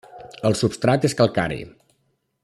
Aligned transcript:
El 0.49 0.55
substrat 0.61 1.05
és 1.09 1.15
calcari. 1.19 1.59